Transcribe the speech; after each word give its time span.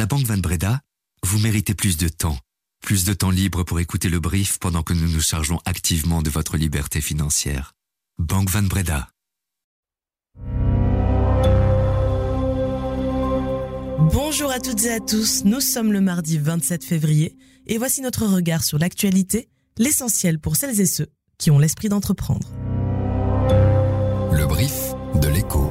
la 0.00 0.06
Banque 0.06 0.24
Van 0.24 0.38
Breda, 0.38 0.80
vous 1.26 1.38
méritez 1.40 1.74
plus 1.74 1.98
de 1.98 2.08
temps. 2.08 2.38
Plus 2.80 3.04
de 3.04 3.12
temps 3.12 3.28
libre 3.28 3.64
pour 3.64 3.80
écouter 3.80 4.08
le 4.08 4.18
brief 4.18 4.58
pendant 4.58 4.82
que 4.82 4.94
nous 4.94 5.06
nous 5.06 5.20
chargeons 5.20 5.60
activement 5.66 6.22
de 6.22 6.30
votre 6.30 6.56
liberté 6.56 7.02
financière. 7.02 7.74
Banque 8.16 8.48
Van 8.48 8.62
Breda. 8.62 9.10
Bonjour 14.10 14.50
à 14.50 14.58
toutes 14.58 14.82
et 14.84 14.92
à 14.94 15.00
tous, 15.00 15.44
nous 15.44 15.60
sommes 15.60 15.92
le 15.92 16.00
mardi 16.00 16.38
27 16.38 16.82
février 16.82 17.36
et 17.66 17.76
voici 17.76 18.00
notre 18.00 18.24
regard 18.24 18.64
sur 18.64 18.78
l'actualité, 18.78 19.50
l'essentiel 19.76 20.38
pour 20.38 20.56
celles 20.56 20.80
et 20.80 20.86
ceux 20.86 21.08
qui 21.36 21.50
ont 21.50 21.58
l'esprit 21.58 21.90
d'entreprendre. 21.90 22.48
Le 24.32 24.46
brief 24.46 24.94
de 25.20 25.28
l'écho. 25.28 25.70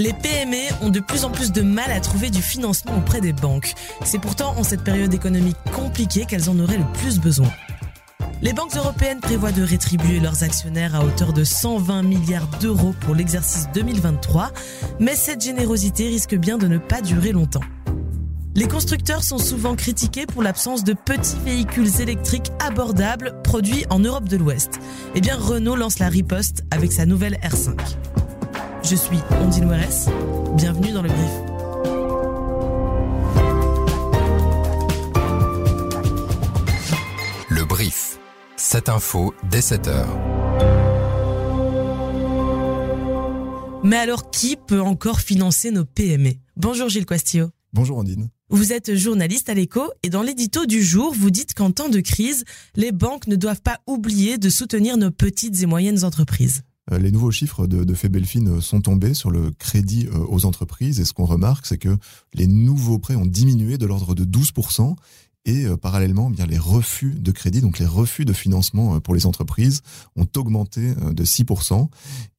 Les 0.00 0.14
PME 0.14 0.82
ont 0.82 0.88
de 0.88 0.98
plus 0.98 1.26
en 1.26 1.30
plus 1.30 1.52
de 1.52 1.60
mal 1.60 1.92
à 1.92 2.00
trouver 2.00 2.30
du 2.30 2.40
financement 2.40 2.96
auprès 2.96 3.20
des 3.20 3.34
banques. 3.34 3.74
C'est 4.02 4.18
pourtant 4.18 4.56
en 4.56 4.62
cette 4.62 4.82
période 4.82 5.12
économique 5.12 5.58
compliquée 5.74 6.24
qu'elles 6.24 6.48
en 6.48 6.58
auraient 6.58 6.78
le 6.78 6.90
plus 6.94 7.20
besoin. 7.20 7.50
Les 8.40 8.54
banques 8.54 8.74
européennes 8.74 9.20
prévoient 9.20 9.52
de 9.52 9.62
rétribuer 9.62 10.18
leurs 10.18 10.42
actionnaires 10.42 10.94
à 10.94 11.04
hauteur 11.04 11.34
de 11.34 11.44
120 11.44 12.02
milliards 12.04 12.48
d'euros 12.62 12.94
pour 12.98 13.14
l'exercice 13.14 13.68
2023, 13.74 14.52
mais 15.00 15.14
cette 15.14 15.42
générosité 15.42 16.08
risque 16.08 16.34
bien 16.34 16.56
de 16.56 16.66
ne 16.66 16.78
pas 16.78 17.02
durer 17.02 17.32
longtemps. 17.32 17.60
Les 18.56 18.66
constructeurs 18.66 19.22
sont 19.22 19.36
souvent 19.36 19.76
critiqués 19.76 20.24
pour 20.24 20.42
l'absence 20.42 20.82
de 20.82 20.94
petits 20.94 21.38
véhicules 21.44 22.00
électriques 22.00 22.50
abordables 22.58 23.34
produits 23.44 23.84
en 23.90 23.98
Europe 23.98 24.30
de 24.30 24.38
l'Ouest. 24.38 24.80
Eh 25.14 25.20
bien, 25.20 25.36
Renault 25.36 25.76
lance 25.76 25.98
la 25.98 26.08
riposte 26.08 26.64
avec 26.70 26.90
sa 26.90 27.04
nouvelle 27.04 27.38
R5. 27.44 27.76
Je 28.82 28.96
suis 28.96 29.18
Ondine 29.42 29.68
Weres. 29.68 30.08
Bienvenue 30.56 30.92
dans 30.92 31.02
le 31.02 31.08
brief. 31.08 31.30
Le 37.50 37.64
brief. 37.64 38.18
Cette 38.56 38.88
info 38.88 39.34
dès 39.50 39.60
7 39.60 39.88
heures. 39.88 40.18
Mais 43.84 43.96
alors, 43.96 44.30
qui 44.30 44.56
peut 44.56 44.80
encore 44.80 45.20
financer 45.20 45.70
nos 45.70 45.84
PME 45.84 46.32
Bonjour 46.56 46.88
Gilles 46.88 47.06
Quastio. 47.06 47.50
Bonjour 47.72 47.98
Ondine. 47.98 48.30
Vous 48.48 48.72
êtes 48.72 48.94
journaliste 48.94 49.48
à 49.48 49.54
l'écho 49.54 49.92
et 50.02 50.08
dans 50.08 50.22
l'édito 50.22 50.66
du 50.66 50.82
jour, 50.82 51.14
vous 51.14 51.30
dites 51.30 51.54
qu'en 51.54 51.70
temps 51.70 51.88
de 51.88 52.00
crise, 52.00 52.44
les 52.74 52.92
banques 52.92 53.26
ne 53.28 53.36
doivent 53.36 53.62
pas 53.62 53.78
oublier 53.86 54.38
de 54.38 54.48
soutenir 54.48 54.96
nos 54.96 55.10
petites 55.10 55.62
et 55.62 55.66
moyennes 55.66 56.04
entreprises. 56.04 56.62
Euh, 56.92 56.98
les 56.98 57.10
nouveaux 57.10 57.30
chiffres 57.30 57.66
de, 57.66 57.84
de 57.84 57.94
Febelfin 57.94 58.60
sont 58.60 58.80
tombés 58.80 59.14
sur 59.14 59.30
le 59.30 59.50
crédit 59.50 60.08
euh, 60.08 60.24
aux 60.28 60.44
entreprises 60.44 61.00
et 61.00 61.04
ce 61.04 61.12
qu'on 61.12 61.24
remarque, 61.24 61.66
c'est 61.66 61.78
que 61.78 61.96
les 62.34 62.46
nouveaux 62.46 62.98
prêts 62.98 63.16
ont 63.16 63.26
diminué 63.26 63.78
de 63.78 63.86
l'ordre 63.86 64.14
de 64.14 64.24
12% 64.24 64.94
et 65.46 65.64
euh, 65.64 65.76
parallèlement, 65.76 66.28
eh 66.30 66.36
bien 66.36 66.46
les 66.46 66.58
refus 66.58 67.14
de 67.18 67.32
crédit, 67.32 67.60
donc 67.60 67.78
les 67.78 67.86
refus 67.86 68.24
de 68.24 68.32
financement 68.32 69.00
pour 69.00 69.14
les 69.14 69.26
entreprises, 69.26 69.80
ont 70.16 70.28
augmenté 70.36 70.94
de 70.94 71.24
6%. 71.24 71.88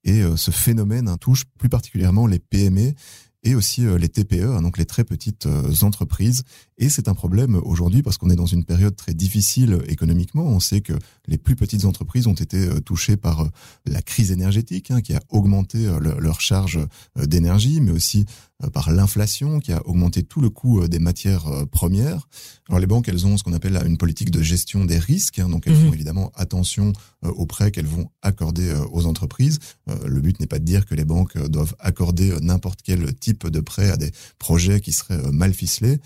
Et 0.03 0.21
ce 0.35 0.51
phénomène 0.51 1.15
touche 1.19 1.43
plus 1.59 1.69
particulièrement 1.69 2.25
les 2.25 2.39
PME 2.39 2.93
et 3.43 3.55
aussi 3.55 3.81
les 3.97 4.09
TPE, 4.09 4.43
hein, 4.43 4.61
donc 4.61 4.77
les 4.77 4.85
très 4.85 5.03
petites 5.03 5.47
entreprises. 5.81 6.43
Et 6.77 6.89
c'est 6.89 7.07
un 7.07 7.13
problème 7.13 7.55
aujourd'hui 7.63 8.03
parce 8.03 8.17
qu'on 8.17 8.29
est 8.29 8.35
dans 8.35 8.45
une 8.45 8.65
période 8.65 8.95
très 8.95 9.13
difficile 9.13 9.79
économiquement. 9.87 10.43
On 10.43 10.59
sait 10.59 10.81
que 10.81 10.93
les 11.27 11.37
plus 11.37 11.55
petites 11.55 11.85
entreprises 11.85 12.27
ont 12.27 12.33
été 12.33 12.69
touchées 12.81 13.17
par 13.17 13.49
la 13.85 14.01
crise 14.01 14.31
énergétique 14.31 14.91
hein, 14.91 15.01
qui 15.01 15.13
a 15.13 15.21
augmenté 15.29 15.89
leur 15.99 16.41
charge 16.41 16.79
d'énergie, 17.15 17.81
mais 17.81 17.91
aussi 17.91 18.25
par 18.73 18.91
l'inflation 18.91 19.59
qui 19.59 19.71
a 19.71 19.85
augmenté 19.87 20.23
tout 20.23 20.41
le 20.41 20.49
coût 20.49 20.87
des 20.87 20.99
matières 20.99 21.45
premières. 21.71 22.27
Alors 22.69 22.79
les 22.79 22.87
banques, 22.87 23.07
elles 23.07 23.25
ont 23.25 23.37
ce 23.37 23.43
qu'on 23.43 23.53
appelle 23.53 23.81
une 23.85 23.97
politique 23.97 24.31
de 24.31 24.41
gestion 24.41 24.85
des 24.85 24.97
risques, 24.97 25.39
hein, 25.39 25.49
donc 25.49 25.67
elles 25.67 25.75
font 25.75 25.93
évidemment 25.93 26.31
attention 26.35 26.93
aux 27.23 27.45
prêts 27.45 27.71
qu'elles 27.71 27.85
vont 27.85 28.09
accorder 28.21 28.73
aux 28.91 29.05
entreprises. 29.05 29.59
Le 30.05 30.21
but 30.21 30.39
n'est 30.39 30.47
pas 30.47 30.59
de 30.59 30.65
dire 30.65 30.85
que 30.85 30.95
les 30.95 31.05
banques 31.05 31.37
doivent 31.47 31.75
accorder 31.79 32.33
n'importe 32.41 32.81
quel 32.83 33.13
type 33.15 33.47
de 33.47 33.59
prêt 33.59 33.89
à 33.89 33.97
des 33.97 34.11
projets 34.39 34.79
qui 34.79 34.91
seraient 34.91 35.31
mal 35.31 35.53
ficelés 35.53 35.99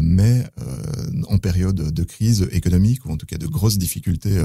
mais 0.00 0.44
en 1.28 1.38
période 1.38 1.74
de 1.74 2.04
crise 2.04 2.48
économique 2.52 3.04
ou 3.04 3.10
en 3.10 3.16
tout 3.16 3.26
cas 3.26 3.36
de 3.36 3.46
grosses 3.48 3.78
difficultés 3.78 4.44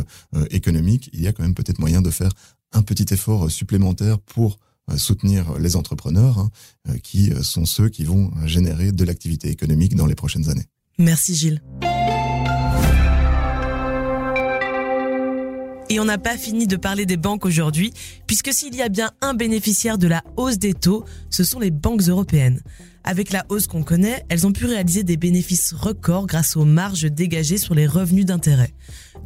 économiques, 0.49 1.09
il 1.13 1.21
y 1.21 1.27
a 1.27 1.33
quand 1.33 1.43
même 1.43 1.53
peut-être 1.53 1.79
moyen 1.79 2.01
de 2.01 2.09
faire 2.09 2.31
un 2.73 2.81
petit 2.81 3.13
effort 3.13 3.51
supplémentaire 3.51 4.19
pour 4.19 4.59
soutenir 4.95 5.57
les 5.59 5.75
entrepreneurs, 5.75 6.39
hein, 6.39 6.97
qui 7.03 7.31
sont 7.43 7.65
ceux 7.65 7.89
qui 7.89 8.03
vont 8.03 8.31
générer 8.45 8.91
de 8.91 9.03
l'activité 9.03 9.49
économique 9.49 9.95
dans 9.95 10.05
les 10.05 10.15
prochaines 10.15 10.49
années. 10.49 10.65
Merci 10.97 11.35
Gilles. 11.35 11.61
Et 15.89 16.01
on 16.01 16.05
n'a 16.05 16.17
pas 16.17 16.37
fini 16.37 16.67
de 16.67 16.75
parler 16.75 17.05
des 17.05 17.15
banques 17.15 17.45
aujourd'hui, 17.45 17.93
puisque 18.25 18.51
s'il 18.51 18.75
y 18.75 18.81
a 18.81 18.89
bien 18.89 19.11
un 19.21 19.33
bénéficiaire 19.33 19.97
de 19.97 20.07
la 20.07 20.21
hausse 20.35 20.57
des 20.57 20.73
taux, 20.73 21.05
ce 21.29 21.45
sont 21.45 21.59
les 21.59 21.71
banques 21.71 22.01
européennes. 22.01 22.59
Avec 23.05 23.31
la 23.31 23.45
hausse 23.47 23.67
qu'on 23.67 23.83
connaît, 23.83 24.25
elles 24.27 24.45
ont 24.45 24.51
pu 24.51 24.65
réaliser 24.65 25.03
des 25.03 25.15
bénéfices 25.15 25.73
records 25.73 26.27
grâce 26.27 26.57
aux 26.57 26.65
marges 26.65 27.09
dégagées 27.09 27.57
sur 27.57 27.73
les 27.73 27.87
revenus 27.87 28.25
d'intérêt. 28.25 28.73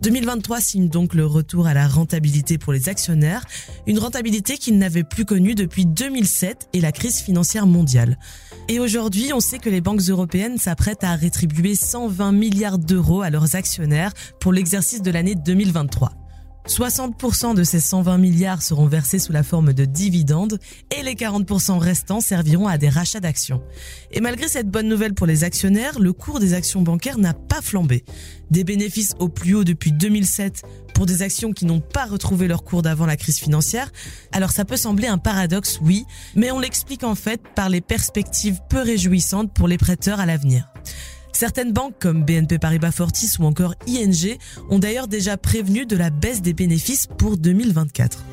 2023 0.04 0.62
signe 0.62 0.88
donc 0.88 1.16
le 1.16 1.26
retour 1.26 1.66
à 1.66 1.74
la 1.74 1.88
rentabilité 1.88 2.60
pour 2.60 2.74
les 2.74 2.90
actionnaires, 2.90 3.44
une 3.88 3.98
rentabilité 3.98 4.60
qu'ils 4.60 4.78
n'avaient 4.78 5.04
plus 5.04 5.26
connue 5.26 5.56
depuis 5.56 5.88
2007 5.88 6.70
et 6.74 6.82
la 6.82 6.92
crise 6.92 7.22
financière 7.22 7.66
mondiale. 7.66 8.20
Et 8.68 8.80
aujourd'hui, 8.80 9.34
on 9.34 9.40
sait 9.40 9.58
que 9.58 9.70
les 9.72 9.82
banques 9.82 10.02
européennes 10.02 10.60
s'apprêtent 10.60 11.04
à 11.04 11.16
rétribuer 11.16 11.74
120 11.74 12.34
milliards 12.34 12.78
d'euros 12.78 13.24
à 13.24 13.32
leurs 13.32 13.56
actionnaires 13.56 14.14
pour 14.40 14.54
l'exercice 14.54 15.02
de 15.02 15.10
l'année 15.10 15.34
2023. 15.34 16.21
60% 16.68 17.56
de 17.56 17.64
ces 17.64 17.80
120 17.80 18.18
milliards 18.18 18.62
seront 18.62 18.86
versés 18.86 19.20
sous 19.20 19.32
la 19.32 19.44
forme 19.44 19.74
de 19.74 19.86
dividendes 19.86 20.60
et 20.96 21.04
les 21.04 21.16
40% 21.16 21.78
restants 21.78 22.22
serviront 22.22 22.68
à 22.68 22.78
des 22.78 22.90
rachats 22.90 23.20
d'actions. 23.20 23.62
Et 24.12 24.22
malgré 24.22 24.48
cette 24.48 24.70
bonne 24.70 24.88
nouvelle 24.88 25.14
pour 25.14 25.28
les 25.28 25.44
actionnaires, 25.44 26.00
le 26.00 26.14
cours 26.14 26.40
des 26.40 26.54
actions 26.54 26.82
bancaires 26.82 27.18
n'a 27.18 27.34
pas 27.34 27.62
flambé. 27.62 28.04
Des 28.52 28.64
bénéfices 28.64 29.16
au 29.20 29.30
plus 29.30 29.56
haut 29.56 29.64
depuis 29.64 29.92
2007 29.92 30.64
pour 30.94 31.06
des 31.06 31.24
actions 31.24 31.52
qui 31.52 31.66
n'ont 31.66 31.80
pas 31.80 32.06
retrouvé 32.06 32.48
leur 32.48 32.64
cours 32.64 32.84
d'avant 32.84 33.06
la 33.06 33.18
crise 33.18 33.40
financière. 33.40 33.92
Alors 34.32 34.52
ça 34.52 34.66
peut 34.66 34.78
sembler 34.78 35.08
un 35.08 35.18
paradoxe, 35.18 35.80
oui, 35.82 36.06
mais 36.36 36.52
on 36.52 36.60
l'explique 36.60 37.04
en 37.04 37.16
fait 37.16 37.42
par 37.56 37.70
les 37.70 37.82
perspectives 37.82 38.60
peu 38.70 38.82
réjouissantes 38.82 39.54
pour 39.54 39.68
les 39.68 39.78
prêteurs 39.78 40.20
à 40.20 40.26
l'avenir. 40.26 40.72
Certaines 41.34 41.74
banques 41.74 41.96
comme 42.00 42.24
BNP 42.24 42.60
Paribas 42.60 42.92
Fortis 42.92 43.32
ou 43.40 43.46
encore 43.46 43.76
ING 43.88 44.38
ont 44.70 44.80
d'ailleurs 44.80 45.08
déjà 45.08 45.38
prévenu 45.38 45.86
de 45.86 45.96
la 45.96 46.10
baisse 46.10 46.42
des 46.42 46.54
bénéfices 46.54 47.08
pour 47.18 47.38
2024. 47.38 48.24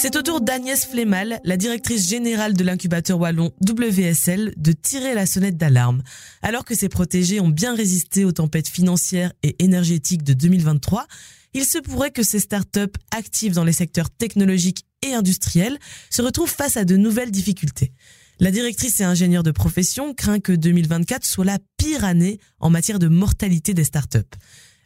C'est 0.00 0.14
au 0.14 0.22
tour 0.22 0.40
d'Agnès 0.40 0.86
Flemal, 0.86 1.40
la 1.42 1.56
directrice 1.56 2.08
générale 2.08 2.54
de 2.54 2.62
l'incubateur 2.62 3.18
wallon 3.18 3.52
WSL, 3.68 4.54
de 4.56 4.70
tirer 4.70 5.12
la 5.12 5.26
sonnette 5.26 5.56
d'alarme. 5.56 6.02
Alors 6.40 6.64
que 6.64 6.76
ses 6.76 6.88
protégés 6.88 7.40
ont 7.40 7.48
bien 7.48 7.74
résisté 7.74 8.24
aux 8.24 8.30
tempêtes 8.30 8.68
financières 8.68 9.32
et 9.42 9.56
énergétiques 9.58 10.22
de 10.22 10.34
2023, 10.34 11.06
il 11.52 11.64
se 11.64 11.78
pourrait 11.78 12.12
que 12.12 12.22
ces 12.22 12.38
startups 12.38 12.96
actives 13.10 13.54
dans 13.54 13.64
les 13.64 13.72
secteurs 13.72 14.08
technologiques 14.08 14.84
et 15.02 15.14
industriels 15.14 15.78
se 16.10 16.22
retrouvent 16.22 16.48
face 16.48 16.76
à 16.76 16.84
de 16.84 16.96
nouvelles 16.96 17.32
difficultés. 17.32 17.92
La 18.40 18.52
directrice 18.52 19.00
et 19.00 19.04
ingénieure 19.04 19.42
de 19.42 19.50
profession 19.50 20.14
craint 20.14 20.38
que 20.38 20.52
2024 20.52 21.24
soit 21.24 21.44
la 21.44 21.58
pire 21.76 22.04
année 22.04 22.38
en 22.60 22.70
matière 22.70 23.00
de 23.00 23.08
mortalité 23.08 23.74
des 23.74 23.82
startups. 23.82 24.18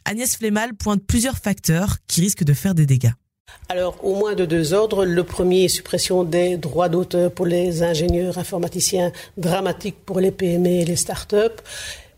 Agnès 0.07 0.35
Flemal 0.35 0.75
pointe 0.75 1.03
plusieurs 1.07 1.37
facteurs 1.37 1.99
qui 2.07 2.23
risquent 2.23 2.45
de 2.45 2.55
faire 2.55 2.75
des 2.75 2.87
dégâts. 2.87 3.13
Alors, 3.69 4.03
au 4.03 4.15
moins 4.15 4.35
de 4.35 4.47
deux 4.47 4.73
ordres. 4.73 5.05
Le 5.05 5.23
premier, 5.23 5.69
suppression 5.69 6.25
des 6.25 6.57
droits 6.57 6.89
d'auteur 6.89 7.31
pour 7.31 7.45
les 7.45 7.83
ingénieurs 7.83 8.39
informaticiens, 8.39 9.13
dramatique 9.37 9.97
pour 10.07 10.21
les 10.21 10.31
PME 10.31 10.69
et 10.69 10.85
les 10.87 10.97
startups. 10.97 11.37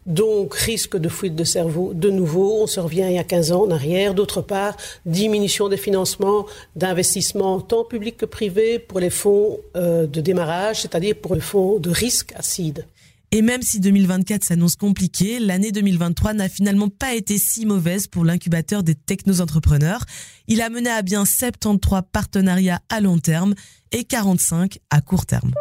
Donc, 0.07 0.55
risque 0.55 0.97
de 0.97 1.09
fuite 1.09 1.35
de 1.35 1.45
cerveau 1.45 1.93
de 1.95 2.11
nouveau. 2.11 2.63
On 2.63 2.67
se 2.67 2.81
revient 2.81 3.07
il 3.09 3.15
y 3.15 3.19
a 3.19 3.25
15 3.25 3.53
ans 3.53 3.63
en 3.65 3.71
arrière. 3.71 4.15
D'autre 4.15 4.43
part, 4.43 4.77
diminution 5.07 5.69
des 5.69 5.77
financements 5.77 6.47
d'investissement 6.77 7.61
tant 7.61 7.85
public 7.85 8.17
que 8.17 8.27
privé 8.27 8.79
pour 8.79 9.01
les 9.01 9.11
fonds 9.11 9.59
euh, 9.77 10.07
de 10.07 10.21
démarrage, 10.21 10.83
c'est-à-dire 10.83 11.15
pour 11.17 11.35
les 11.35 11.41
fonds 11.41 11.79
de 11.79 11.91
risque 11.91 12.33
acide. 12.37 12.87
Et 13.35 13.43
même 13.43 13.63
si 13.63 13.81
2024 13.81 14.45
s'annonce 14.45 14.77
compliqué, 14.77 15.41
l'année 15.41 15.73
2023 15.73 16.35
n'a 16.35 16.49
finalement 16.49 16.89
pas 16.89 17.15
été 17.15 17.37
si 17.37 17.67
mauvaise 17.67 18.07
pour 18.07 18.25
l'incubateur 18.25 18.85
des 18.85 18.95
techno-entrepreneurs. 18.95 20.05
Il 20.47 20.63
a 20.63 20.71
mené 20.71 20.89
à 20.89 21.03
bien 21.03 21.25
73 21.25 22.03
partenariats 22.13 22.81
à 22.91 23.01
long 23.01 23.19
terme 23.19 23.55
et 23.91 24.05
45 24.05 24.79
à 24.91 25.01
court 25.01 25.27
terme. 25.27 25.53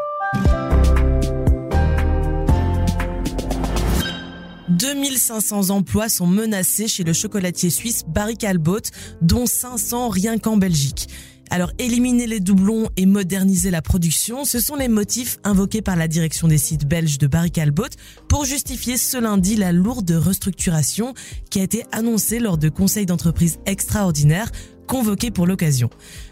2500 4.84 5.70
emplois 5.70 6.10
sont 6.10 6.28
menacés 6.28 6.90
chez 6.90 7.06
le 7.06 7.14
chocolatier 7.14 7.70
suisse 7.70 8.04
Barry 8.06 8.36
Callebaut, 8.36 8.82
dont 9.22 9.46
500 9.46 10.10
rien 10.10 10.38
qu'en 10.38 10.58
Belgique. 10.58 11.08
Alors 11.50 11.72
éliminer 11.80 12.28
les 12.28 12.42
doublons 12.42 12.90
et 12.98 13.06
moderniser 13.06 13.72
la 13.72 13.82
production, 13.82 14.44
ce 14.44 14.60
sont 14.60 14.76
les 14.76 14.90
motifs 14.90 15.38
invoqués 15.46 15.82
par 15.82 15.96
la 15.96 16.10
direction 16.10 16.50
des 16.50 16.58
sites 16.58 16.86
belges 16.86 17.18
de 17.18 17.28
Barry 17.28 17.50
Callebaut 17.50 17.96
pour 18.28 18.44
justifier 18.44 18.98
ce 18.98 19.18
lundi 19.18 19.56
la 19.56 19.72
lourde 19.72 20.12
restructuration 20.12 21.14
qui 21.50 21.62
a 21.62 21.64
été 21.64 21.86
annoncée 21.94 22.40
lors 22.40 22.58
de 22.58 22.68
conseils 22.68 23.06
d'entreprise 23.06 23.60
extraordinaires 23.66 24.52
convoqué 24.88 25.32
pour 25.32 25.48
l'occasion. 25.48 25.90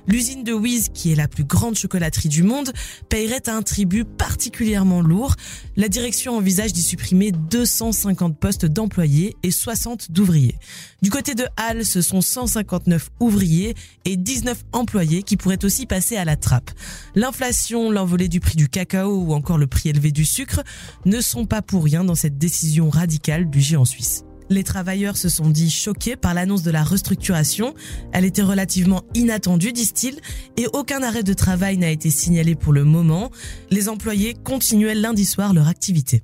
L'usine 0.07 0.44
de 0.44 0.53
Wiz, 0.53 0.89
qui 0.94 1.12
est 1.12 1.15
la 1.15 1.27
plus 1.27 1.44
grande 1.44 1.75
chocolaterie 1.75 2.30
du 2.30 2.44
monde, 2.44 2.71
paierait 3.09 3.48
un 3.48 3.62
tribut 3.62 4.06
particulièrement 4.06 5.01
lourd. 5.01 5.36
La 5.75 5.88
direction 5.88 6.38
envisage 6.38 6.74
d'y 6.74 6.81
supprimer 6.81 7.31
250 7.31 8.38
postes 8.38 8.65
d'employés 8.65 9.36
et 9.44 9.51
60 9.51 10.12
d'ouvriers. 10.12 10.57
Du 11.01 11.09
côté 11.09 11.36
de 11.36 11.45
Halle, 11.57 11.86
ce 11.86 12.01
sont 12.01 12.21
159 12.21 13.09
ouvriers 13.19 13.75
et 14.06 14.18
19 14.18 14.63
employés 14.71 15.24
qui 15.24 15.38
pourraient 15.38 15.63
aussi 15.63 15.86
passer 15.86 16.18
à 16.18 16.25
la 16.25 16.36
trappe. 16.36 16.71
L'inflation, 17.15 17.92
l'envolée 17.92 18.27
du 18.27 18.39
prix 18.39 18.56
du 18.56 18.69
cacao 18.69 19.15
ou 19.15 19.33
encore 19.33 19.57
le 19.57 19.68
prix 19.68 19.89
élevé 19.89 20.12
du 20.12 20.25
sucre 20.25 20.62
ne 21.06 21.21
sont 21.21 21.45
pas 21.45 21.62
pour 21.62 21.83
rien 21.83 22.04
dans 22.04 22.15
cette 22.15 22.38
décision 22.38 22.89
radicale 22.89 23.50
du 23.50 23.62
géant 23.62 23.86
suisse. 23.86 24.24
Les 24.51 24.65
travailleurs 24.65 25.15
se 25.15 25.30
sont 25.30 25.50
dit 25.50 25.71
choqués 25.71 26.18
par 26.18 26.33
l'annonce 26.33 26.62
de 26.62 26.71
la 26.71 26.83
restructuration. 26.83 27.74
Elle 28.12 28.25
était 28.25 28.42
relativement 28.42 29.03
inattendue, 29.13 29.71
disent-ils, 29.71 30.19
et 30.57 30.68
aucun 30.74 31.01
arrêt 31.03 31.24
de 31.24 31.33
travail 31.33 31.77
n'a 31.77 31.89
été 31.89 32.09
signalé 32.09 32.56
pour 32.56 32.74
le 32.74 32.83
moment. 32.83 33.31
Les 33.69 33.88
employés 33.88 34.33
continuaient 34.33 34.94
lundi 34.94 35.24
soir 35.24 35.53
leur 35.53 35.69
activité. 35.69 36.24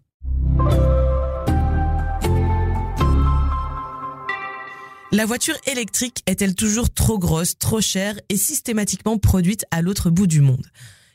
La 5.14 5.26
voiture 5.26 5.56
électrique 5.66 6.22
est-elle 6.26 6.54
toujours 6.54 6.90
trop 6.94 7.18
grosse, 7.18 7.58
trop 7.58 7.80
chère 7.80 8.20
et 8.28 8.36
systématiquement 8.36 9.18
produite 9.18 9.64
à 9.72 9.82
l'autre 9.82 10.10
bout 10.10 10.28
du 10.28 10.42
monde? 10.42 10.68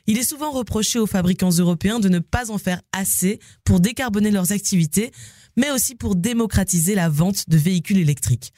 Il 0.07 0.17
est 0.17 0.27
souvent 0.27 0.51
reproché 0.51 0.99
aux 0.99 1.07
fabricants 1.07 1.49
européens 1.49 1.99
de 1.99 2.09
ne 2.09 2.19
pas 2.19 2.51
en 2.51 2.57
faire 2.57 2.81
assez 2.91 3.39
pour 3.63 3.79
décarboner 3.79 4.31
leurs 4.31 4.51
activités, 4.51 5.11
mais 5.55 5.71
aussi 5.71 5.95
pour 5.95 6.15
démocratiser 6.15 6.95
la 6.95 7.09
vente 7.09 7.49
de 7.49 7.57
véhicules 7.57 7.99
électriques. 7.99 8.53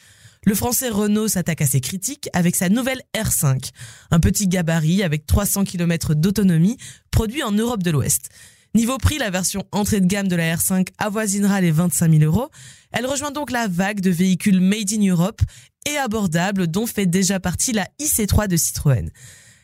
Le 0.45 0.53
français 0.53 0.89
Renault 0.89 1.27
s'attaque 1.27 1.61
à 1.61 1.65
ces 1.65 1.81
critiques 1.81 2.29
avec 2.33 2.55
sa 2.55 2.69
nouvelle 2.69 3.01
R5, 3.15 3.71
un 4.11 4.19
petit 4.19 4.47
gabarit 4.47 5.01
avec 5.01 5.25
300 5.25 5.63
km 5.63 6.13
d'autonomie 6.13 6.77
produit 7.09 7.41
en 7.41 7.51
Europe 7.51 7.81
de 7.81 7.89
l'Ouest. 7.91 8.29
Niveau 8.75 8.97
prix, 8.97 9.17
la 9.17 9.29
version 9.29 9.63
entrée 9.71 10.01
de 10.01 10.05
gamme 10.05 10.27
de 10.27 10.35
la 10.35 10.55
R5 10.55 10.89
avoisinera 10.97 11.61
les 11.61 11.71
25 11.71 12.11
000 12.11 12.23
euros. 12.23 12.49
Elle 12.91 13.05
rejoint 13.05 13.31
donc 13.31 13.49
la 13.49 13.67
vague 13.67 14.01
de 14.01 14.11
véhicules 14.11 14.59
made 14.59 14.91
in 14.91 15.09
Europe 15.09 15.41
et 15.89 15.97
abordables 15.97 16.67
dont 16.67 16.85
fait 16.85 17.05
déjà 17.05 17.39
partie 17.39 17.71
la 17.71 17.87
IC3 18.01 18.47
de 18.47 18.57
Citroën. 18.57 19.09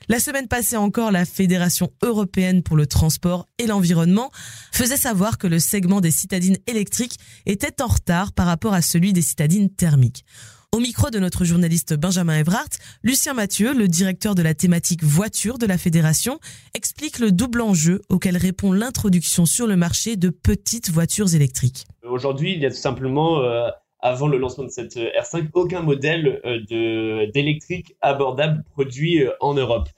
La 0.10 0.20
semaine 0.20 0.48
passée 0.48 0.78
encore, 0.78 1.12
la 1.12 1.26
Fédération 1.26 1.92
européenne 2.02 2.64
pour 2.64 2.76
le 2.76 2.88
transport 2.88 3.48
et 3.60 3.68
l'environnement 3.68 4.32
faisait 4.72 4.98
savoir 4.98 5.38
que 5.38 5.48
le 5.48 5.60
segment 5.60 6.02
des 6.02 6.12
citadines 6.12 6.58
électriques 6.68 7.18
était 7.46 7.82
en 7.82 7.88
retard 7.88 8.34
par 8.34 8.48
rapport 8.48 8.74
à 8.74 8.82
celui 8.82 9.14
des 9.14 9.22
citadines 9.22 9.70
thermiques. 9.70 10.26
Au 10.74 10.80
micro 10.80 11.10
de 11.10 11.20
notre 11.20 11.44
journaliste 11.44 11.94
Benjamin 11.96 12.40
Evrart, 12.40 12.70
Lucien 13.04 13.34
Mathieu, 13.34 13.74
le 13.74 13.90
directeur 13.90 14.36
de 14.36 14.42
la 14.42 14.54
thématique 14.54 15.04
voiture 15.04 15.58
de 15.58 15.66
la 15.66 15.78
fédération, 15.78 16.40
explique 16.74 17.20
le 17.20 17.34
double 17.34 17.60
enjeu 17.60 18.02
auquel 18.08 18.38
répond 18.38 18.72
l'introduction 18.72 19.46
sur 19.46 19.68
le 19.68 19.76
marché 19.76 20.16
de 20.16 20.30
petites 20.30 20.90
voitures 20.90 21.36
électriques. 21.36 21.86
Aujourd'hui, 22.04 22.54
il 22.54 22.60
y 22.62 22.66
a 22.66 22.70
tout 22.70 22.78
simplement 22.78 23.40
euh, 23.40 23.70
avant 24.02 24.28
le 24.28 24.38
lancement 24.38 24.64
de 24.64 24.70
cette 24.70 24.98
euh, 24.98 25.10
R5, 25.20 25.50
aucun 25.54 25.82
modèle 25.82 26.42
euh, 26.46 27.28
d'électrique 27.32 27.96
abordable 28.02 28.64
produit 28.72 29.24
euh, 29.24 29.32
en 29.40 29.54
Europe. 29.54 29.90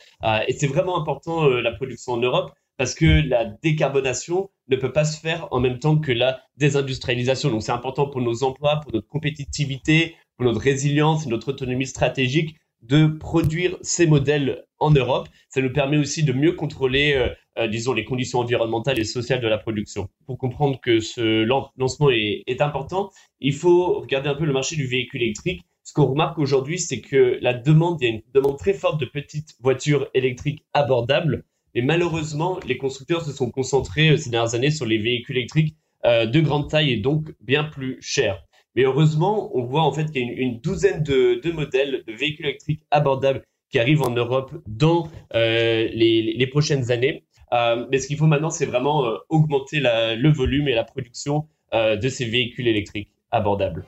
Et 0.47 0.53
c'est 0.53 0.67
vraiment 0.67 0.99
important 0.99 1.47
la 1.47 1.71
production 1.71 2.13
en 2.13 2.17
Europe 2.17 2.51
parce 2.77 2.95
que 2.95 3.05
la 3.05 3.45
décarbonation 3.45 4.49
ne 4.69 4.75
peut 4.75 4.91
pas 4.91 5.05
se 5.05 5.19
faire 5.19 5.47
en 5.51 5.59
même 5.59 5.79
temps 5.79 5.97
que 5.97 6.11
la 6.11 6.41
désindustrialisation. 6.57 7.49
Donc 7.49 7.63
c'est 7.63 7.71
important 7.71 8.07
pour 8.07 8.21
nos 8.21 8.43
emplois, 8.43 8.79
pour 8.81 8.93
notre 8.93 9.07
compétitivité, 9.07 10.15
pour 10.37 10.45
notre 10.45 10.61
résilience 10.61 11.27
notre 11.27 11.49
autonomie 11.49 11.85
stratégique 11.85 12.55
de 12.83 13.07
produire 13.07 13.77
ces 13.81 14.05
modèles 14.07 14.63
en 14.79 14.91
Europe. 14.91 15.29
Ça 15.49 15.61
nous 15.61 15.71
permet 15.71 15.97
aussi 15.97 16.23
de 16.23 16.33
mieux 16.33 16.51
contrôler, 16.51 17.13
euh, 17.13 17.29
euh, 17.57 17.67
disons, 17.67 17.93
les 17.93 18.03
conditions 18.03 18.39
environnementales 18.39 18.99
et 18.99 19.05
sociales 19.05 19.41
de 19.41 19.47
la 19.47 19.57
production. 19.57 20.09
Pour 20.25 20.37
comprendre 20.37 20.79
que 20.81 20.99
ce 20.99 21.43
lancement 21.43 22.09
est, 22.09 22.61
important, 22.61 23.09
il 23.39 23.53
faut 23.53 23.99
regarder 23.99 24.29
un 24.29 24.35
peu 24.35 24.45
le 24.45 24.53
marché 24.53 24.75
du 24.75 24.85
véhicule 24.85 25.21
électrique. 25.21 25.63
Ce 25.83 25.93
qu'on 25.93 26.05
remarque 26.05 26.37
aujourd'hui, 26.39 26.79
c'est 26.79 27.01
que 27.01 27.37
la 27.41 27.53
demande, 27.53 28.01
il 28.01 28.03
y 28.05 28.11
a 28.11 28.13
une 28.13 28.21
demande 28.33 28.57
très 28.57 28.73
forte 28.73 28.99
de 28.99 29.05
petites 29.05 29.55
voitures 29.61 30.09
électriques 30.13 30.65
abordables. 30.73 31.45
Mais 31.75 31.81
malheureusement, 31.81 32.59
les 32.67 32.77
constructeurs 32.77 33.25
se 33.25 33.31
sont 33.31 33.49
concentrés 33.49 34.09
euh, 34.09 34.17
ces 34.17 34.29
dernières 34.29 34.55
années 34.55 34.71
sur 34.71 34.85
les 34.85 34.97
véhicules 34.97 35.37
électriques 35.37 35.75
de 36.05 36.41
grande 36.41 36.69
taille 36.69 36.91
et 36.91 36.97
donc 36.97 37.33
bien 37.39 37.63
plus 37.63 37.97
chers. 38.01 38.43
Mais 38.75 38.83
heureusement, 38.83 39.55
on 39.55 39.63
voit 39.63 39.83
en 39.83 39.91
fait 39.91 40.11
qu'il 40.11 40.21
y 40.21 40.29
a 40.29 40.33
une, 40.33 40.59
douzaine 40.59 41.03
de, 41.03 41.51
modèles 41.51 42.03
de 42.07 42.13
véhicules 42.13 42.45
électriques 42.45 42.81
abordables 42.89 43.43
qui 43.69 43.79
arrivent 43.79 44.01
en 44.01 44.09
Europe 44.09 44.51
dans 44.67 45.09
euh, 45.35 45.87
les, 45.93 46.47
prochaines 46.47 46.91
années. 46.91 47.23
Euh, 47.53 47.85
mais 47.91 47.99
ce 47.99 48.07
qu'il 48.07 48.17
faut 48.17 48.25
maintenant, 48.25 48.49
c'est 48.49 48.65
vraiment 48.65 49.05
euh, 49.05 49.17
augmenter 49.29 49.79
le 49.79 50.29
volume 50.29 50.67
et 50.67 50.73
la 50.73 50.83
production 50.83 51.47
de 51.73 52.07
ces 52.07 52.25
véhicules 52.25 52.67
électriques 52.67 53.11
abordables. 53.31 53.83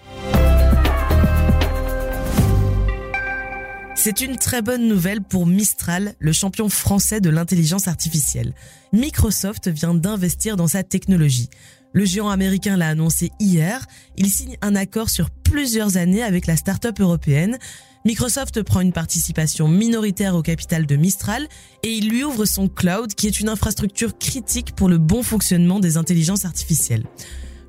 C'est 3.95 4.21
une 4.21 4.37
très 4.37 4.63
bonne 4.63 4.87
nouvelle 4.87 5.21
pour 5.21 5.45
Mistral, 5.45 6.15
le 6.19 6.31
champion 6.31 6.67
français 6.67 7.21
de 7.21 7.29
l'intelligence 7.29 7.87
artificielle. 7.87 8.53
Microsoft 8.91 9.67
vient 9.67 9.93
d'investir 9.93 10.57
dans 10.57 10.67
sa 10.67 10.83
technologie. 10.83 11.49
Le 11.95 12.03
géant 12.03 12.27
américain 12.27 12.75
l'a 12.75 12.89
annoncé 12.89 13.31
hier. 13.39 13.85
Il 14.17 14.29
signe 14.29 14.57
un 14.61 14.75
accord 14.75 15.09
sur 15.09 15.29
plusieurs 15.29 15.95
années 15.95 16.23
avec 16.23 16.45
la 16.45 16.57
start-up 16.57 16.99
européenne. 16.99 17.57
Microsoft 18.03 18.63
prend 18.63 18.81
une 18.81 18.91
participation 18.91 19.69
minoritaire 19.69 20.35
au 20.35 20.41
capital 20.41 20.85
de 20.85 20.97
Mistral 20.97 21.47
et 21.83 21.93
il 21.93 22.09
lui 22.09 22.25
ouvre 22.25 22.43
son 22.43 22.67
cloud 22.67 23.13
qui 23.13 23.27
est 23.27 23.39
une 23.39 23.47
infrastructure 23.47 24.17
critique 24.17 24.75
pour 24.75 24.89
le 24.89 24.97
bon 24.97 25.23
fonctionnement 25.23 25.79
des 25.79 25.95
intelligences 25.95 26.43
artificielles. 26.43 27.05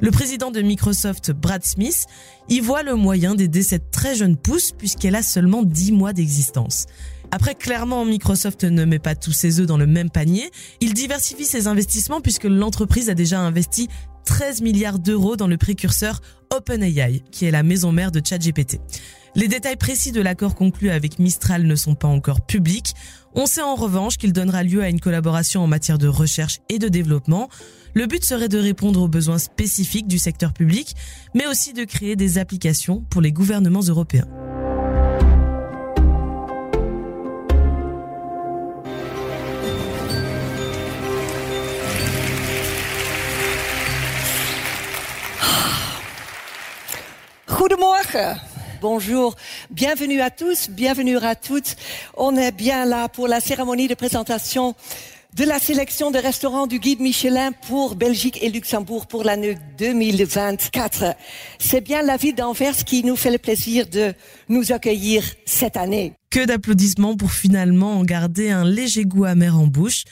Le 0.00 0.10
président 0.10 0.50
de 0.50 0.60
Microsoft, 0.60 1.30
Brad 1.30 1.64
Smith, 1.64 2.06
y 2.48 2.58
voit 2.58 2.82
le 2.82 2.96
moyen 2.96 3.36
d'aider 3.36 3.62
cette 3.62 3.92
très 3.92 4.16
jeune 4.16 4.36
pousse 4.36 4.72
puisqu'elle 4.72 5.14
a 5.14 5.22
seulement 5.22 5.62
10 5.62 5.92
mois 5.92 6.12
d'existence. 6.12 6.86
Après, 7.30 7.54
clairement, 7.54 8.04
Microsoft 8.04 8.64
ne 8.64 8.84
met 8.84 8.98
pas 8.98 9.14
tous 9.14 9.32
ses 9.32 9.60
œufs 9.60 9.66
dans 9.66 9.78
le 9.78 9.86
même 9.86 10.10
panier. 10.10 10.50
Il 10.80 10.94
diversifie 10.94 11.44
ses 11.44 11.66
investissements 11.66 12.20
puisque 12.20 12.44
l'entreprise 12.44 13.08
a 13.08 13.14
déjà 13.14 13.40
investi 13.40 13.88
13 14.26 14.60
milliards 14.60 14.98
d'euros 14.98 15.36
dans 15.36 15.46
le 15.46 15.56
précurseur 15.56 16.20
OpenAI, 16.54 17.22
qui 17.30 17.46
est 17.46 17.50
la 17.50 17.62
maison 17.62 17.92
mère 17.92 18.12
de 18.12 18.20
ChatGPT. 18.22 18.78
Les 19.34 19.48
détails 19.48 19.76
précis 19.76 20.12
de 20.12 20.20
l'accord 20.20 20.54
conclu 20.54 20.90
avec 20.90 21.18
Mistral 21.18 21.64
ne 21.64 21.74
sont 21.74 21.94
pas 21.94 22.08
encore 22.08 22.40
publics. 22.40 22.94
On 23.34 23.46
sait 23.46 23.62
en 23.62 23.74
revanche 23.74 24.16
qu'il 24.16 24.32
donnera 24.32 24.62
lieu 24.62 24.82
à 24.82 24.88
une 24.88 25.00
collaboration 25.00 25.62
en 25.62 25.66
matière 25.66 25.98
de 25.98 26.08
recherche 26.08 26.60
et 26.68 26.78
de 26.78 26.88
développement. 26.88 27.48
Le 27.94 28.06
but 28.06 28.24
serait 28.24 28.48
de 28.48 28.58
répondre 28.58 29.00
aux 29.02 29.08
besoins 29.08 29.38
spécifiques 29.38 30.08
du 30.08 30.18
secteur 30.18 30.52
public, 30.52 30.94
mais 31.34 31.46
aussi 31.46 31.72
de 31.72 31.84
créer 31.84 32.16
des 32.16 32.38
applications 32.38 33.04
pour 33.10 33.20
les 33.20 33.32
gouvernements 33.32 33.80
européens. 33.80 34.26
Bonjour, 48.80 49.34
bienvenue 49.70 50.20
à 50.20 50.30
tous, 50.30 50.68
bienvenue 50.70 51.16
à 51.18 51.34
toutes. 51.34 51.76
On 52.16 52.36
est 52.36 52.52
bien 52.52 52.84
là 52.84 53.08
pour 53.08 53.26
la 53.26 53.40
cérémonie 53.40 53.88
de 53.88 53.94
présentation 53.94 54.74
de 55.34 55.44
la 55.44 55.58
sélection 55.58 56.10
des 56.10 56.20
restaurants 56.20 56.66
du 56.66 56.78
guide 56.78 57.00
Michelin 57.00 57.52
pour 57.52 57.94
Belgique 57.94 58.42
et 58.42 58.48
Luxembourg 58.48 59.06
pour 59.06 59.24
l'année 59.24 59.58
2024. 59.78 61.14
C'est 61.58 61.80
bien 61.80 62.02
la 62.02 62.16
ville 62.16 62.34
d'Anvers 62.34 62.76
qui 62.84 63.04
nous 63.04 63.16
fait 63.16 63.30
le 63.30 63.38
plaisir 63.38 63.86
de 63.86 64.14
nous 64.48 64.72
accueillir 64.72 65.22
cette 65.44 65.76
année. 65.76 66.14
Que 66.30 66.44
d'applaudissements 66.44 67.16
pour 67.16 67.32
finalement 67.32 67.98
en 67.98 68.04
garder 68.04 68.50
un 68.50 68.64
léger 68.64 69.04
goût 69.04 69.24
amer 69.24 69.58
en 69.58 69.66
bouche. 69.66 70.04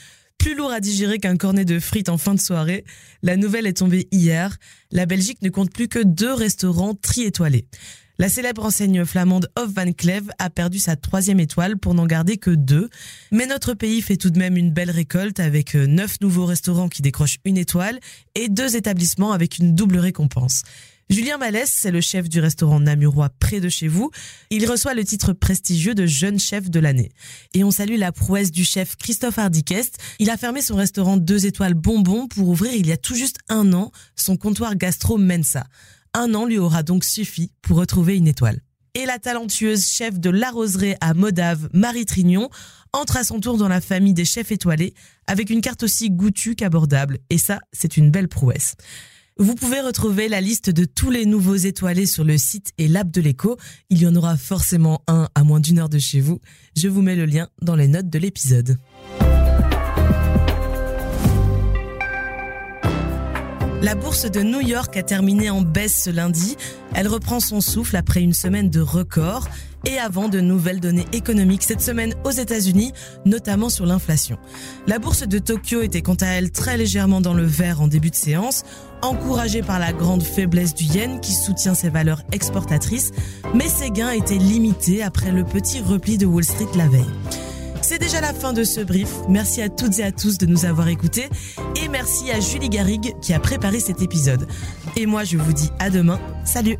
Plus 0.45 0.53
lourd 0.53 0.71
à 0.71 0.79
digérer 0.79 1.17
qu'un 1.17 1.37
cornet 1.37 1.65
de 1.65 1.79
frites 1.79 2.07
en 2.07 2.19
fin 2.19 2.35
de 2.35 2.39
soirée, 2.39 2.85
la 3.23 3.35
nouvelle 3.35 3.65
est 3.65 3.77
tombée 3.77 4.07
hier. 4.11 4.57
La 4.91 5.07
Belgique 5.07 5.41
ne 5.41 5.49
compte 5.49 5.73
plus 5.73 5.87
que 5.87 5.97
deux 5.97 6.35
restaurants 6.35 6.93
tri-étoilés. 6.93 7.65
La 8.19 8.29
célèbre 8.29 8.63
enseigne 8.63 9.05
flamande 9.05 9.49
Hof 9.57 9.71
van 9.73 9.91
Cleve 9.91 10.29
a 10.37 10.51
perdu 10.51 10.77
sa 10.77 10.95
troisième 10.95 11.39
étoile 11.39 11.79
pour 11.79 11.95
n'en 11.95 12.05
garder 12.05 12.37
que 12.37 12.51
deux. 12.51 12.91
Mais 13.31 13.47
notre 13.47 13.73
pays 13.73 14.03
fait 14.03 14.17
tout 14.17 14.29
de 14.29 14.37
même 14.37 14.55
une 14.55 14.71
belle 14.71 14.91
récolte 14.91 15.39
avec 15.39 15.73
neuf 15.73 16.21
nouveaux 16.21 16.45
restaurants 16.45 16.89
qui 16.89 17.01
décrochent 17.01 17.39
une 17.43 17.57
étoile 17.57 17.99
et 18.35 18.47
deux 18.47 18.75
établissements 18.75 19.31
avec 19.31 19.57
une 19.57 19.73
double 19.73 19.97
récompense. 19.97 20.61
Julien 21.11 21.37
Malès, 21.37 21.71
c'est 21.71 21.91
le 21.91 22.01
chef 22.01 22.29
du 22.29 22.39
restaurant 22.39 22.79
Namurois 22.79 23.29
près 23.39 23.59
de 23.59 23.69
chez 23.69 23.87
vous. 23.87 24.09
Il 24.49 24.67
reçoit 24.69 24.95
le 24.95 25.03
titre 25.03 25.33
prestigieux 25.33 25.93
de 25.93 26.07
jeune 26.07 26.39
chef 26.39 26.71
de 26.71 26.79
l'année. 26.79 27.11
Et 27.53 27.63
on 27.63 27.69
salue 27.69 27.97
la 27.97 28.11
prouesse 28.11 28.51
du 28.51 28.65
chef 28.65 28.95
Christophe 28.95 29.37
Hardiquest. 29.37 29.99
Il 30.17 30.31
a 30.31 30.37
fermé 30.37 30.63
son 30.63 30.75
restaurant 30.75 31.17
2 31.17 31.45
étoiles 31.45 31.75
bonbons 31.75 32.27
pour 32.27 32.49
ouvrir 32.49 32.73
il 32.73 32.87
y 32.87 32.91
a 32.91 32.97
tout 32.97 33.13
juste 33.13 33.37
un 33.49 33.71
an 33.73 33.91
son 34.15 34.35
comptoir 34.35 34.75
gastro 34.75 35.19
Mensa. 35.19 35.67
Un 36.15 36.33
an 36.33 36.45
lui 36.45 36.57
aura 36.57 36.81
donc 36.81 37.03
suffi 37.03 37.51
pour 37.61 37.77
retrouver 37.77 38.17
une 38.17 38.27
étoile. 38.27 38.61
Et 38.95 39.05
la 39.05 39.19
talentueuse 39.19 39.85
chef 39.85 40.19
de 40.19 40.31
la 40.31 40.49
roseraie 40.49 40.97
à 41.01 41.13
Modave, 41.13 41.69
Marie 41.71 42.05
Trignon, 42.05 42.49
entre 42.93 43.17
à 43.17 43.23
son 43.23 43.39
tour 43.39 43.57
dans 43.57 43.67
la 43.67 43.81
famille 43.81 44.13
des 44.13 44.25
chefs 44.25 44.51
étoilés 44.51 44.95
avec 45.27 45.51
une 45.51 45.61
carte 45.61 45.83
aussi 45.83 46.09
goûtue 46.09 46.55
qu'abordable. 46.55 47.19
Et 47.29 47.37
ça, 47.37 47.59
c'est 47.73 47.97
une 47.97 48.09
belle 48.09 48.29
prouesse. 48.29 48.75
Vous 49.37 49.55
pouvez 49.55 49.81
retrouver 49.81 50.29
la 50.29 50.39
liste 50.39 50.69
de 50.69 50.85
tous 50.85 51.11
les 51.11 51.25
nouveaux 51.25 51.57
étoilés 51.57 52.05
sur 52.05 52.23
le 52.23 52.37
site 52.37 52.71
et 52.77 52.87
l'app 52.87 53.11
de 53.11 53.19
l'écho. 53.19 53.57
Il 53.89 54.01
y 54.01 54.07
en 54.07 54.15
aura 54.15 54.37
forcément 54.37 55.01
un 55.07 55.27
à 55.35 55.43
moins 55.43 55.59
d'une 55.59 55.79
heure 55.79 55.89
de 55.89 55.99
chez 55.99 56.21
vous. 56.21 56.39
Je 56.77 56.87
vous 56.87 57.01
mets 57.01 57.17
le 57.17 57.25
lien 57.25 57.49
dans 57.61 57.75
les 57.75 57.89
notes 57.89 58.09
de 58.09 58.17
l'épisode. 58.17 58.77
La 63.85 63.93
bourse 63.93 64.25
de 64.25 64.41
New 64.41 64.61
York 64.61 64.97
a 64.97 65.03
terminé 65.03 65.51
en 65.51 65.61
baisse 65.61 66.05
ce 66.05 66.09
lundi. 66.09 66.57
Elle 66.95 67.07
reprend 67.07 67.39
son 67.39 67.61
souffle 67.61 67.95
après 67.97 68.19
une 68.19 68.33
semaine 68.33 68.71
de 68.71 68.79
record 68.79 69.47
et 69.85 69.99
avant 69.99 70.27
de 70.27 70.39
nouvelles 70.39 70.79
données 70.79 71.05
économiques 71.13 71.61
cette 71.61 71.81
semaine 71.81 72.15
aux 72.23 72.31
États-Unis, 72.31 72.93
notamment 73.25 73.69
sur 73.69 73.85
l'inflation. 73.85 74.39
La 74.87 74.97
bourse 74.97 75.27
de 75.27 75.37
Tokyo 75.37 75.83
était 75.83 76.01
quant 76.01 76.15
à 76.15 76.25
elle 76.25 76.49
très 76.49 76.77
légèrement 76.77 77.21
dans 77.21 77.35
le 77.35 77.45
vert 77.45 77.79
en 77.79 77.87
début 77.87 78.09
de 78.09 78.15
séance, 78.15 78.63
encouragée 79.03 79.61
par 79.61 79.77
la 79.77 79.93
grande 79.93 80.23
faiblesse 80.23 80.73
du 80.73 80.85
yen 80.85 81.19
qui 81.19 81.33
soutient 81.33 81.75
ses 81.75 81.89
valeurs 81.89 82.23
exportatrices, 82.31 83.11
mais 83.53 83.69
ses 83.69 83.91
gains 83.91 84.09
étaient 84.09 84.39
limités 84.39 85.03
après 85.03 85.29
le 85.29 85.43
petit 85.43 85.79
repli 85.79 86.17
de 86.17 86.25
Wall 86.25 86.43
Street 86.43 86.75
la 86.75 86.87
veille. 86.87 87.44
C'est 87.87 87.99
déjà 87.99 88.19
la 88.19 88.33
fin 88.33 88.51
de 88.51 88.63
ce 88.63 88.81
brief. 88.81 89.09
Merci 89.29 89.61
à 89.61 89.69
toutes 89.69 89.99
et 89.99 90.03
à 90.03 90.11
tous 90.11 90.39
de 90.39 90.47
nous 90.47 90.65
avoir 90.65 90.87
écoutés 90.87 91.29
et 91.75 91.87
merci 91.87 92.31
à 92.31 92.39
Julie 92.39 92.67
Garrigue 92.67 93.13
qui 93.21 93.31
a 93.31 93.39
préparé 93.39 93.79
cet 93.79 94.01
épisode. 94.01 94.47
Et 94.95 95.05
moi, 95.05 95.23
je 95.23 95.37
vous 95.37 95.53
dis 95.53 95.69
à 95.77 95.91
demain. 95.91 96.19
Salut 96.45 96.79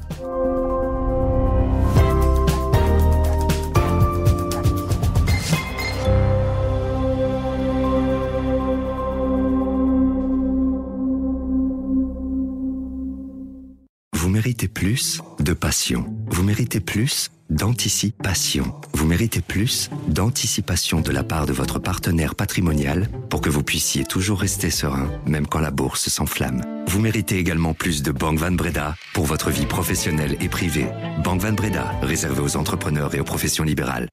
Vous 14.25 14.31
méritez 14.31 14.67
plus 14.67 15.21
de 15.39 15.53
passion. 15.53 16.11
Vous 16.31 16.41
méritez 16.41 16.79
plus 16.79 17.29
d'anticipation. 17.51 18.73
Vous 18.95 19.05
méritez 19.05 19.39
plus 19.39 19.91
d'anticipation 20.07 20.99
de 20.99 21.11
la 21.11 21.23
part 21.23 21.45
de 21.45 21.53
votre 21.53 21.77
partenaire 21.77 22.33
patrimonial 22.33 23.07
pour 23.29 23.39
que 23.39 23.51
vous 23.51 23.61
puissiez 23.61 24.03
toujours 24.03 24.39
rester 24.39 24.71
serein, 24.71 25.11
même 25.27 25.45
quand 25.45 25.59
la 25.59 25.69
bourse 25.69 26.09
s'enflamme. 26.09 26.63
Vous 26.87 26.99
méritez 26.99 27.37
également 27.37 27.75
plus 27.75 28.01
de 28.01 28.11
Banque 28.11 28.39
Van 28.39 28.51
Breda 28.51 28.95
pour 29.13 29.25
votre 29.25 29.51
vie 29.51 29.67
professionnelle 29.67 30.37
et 30.41 30.49
privée. 30.49 30.87
Banque 31.23 31.41
Van 31.41 31.53
Breda, 31.53 31.93
réservée 32.01 32.41
aux 32.41 32.57
entrepreneurs 32.57 33.13
et 33.13 33.19
aux 33.19 33.25
professions 33.25 33.63
libérales. 33.63 34.07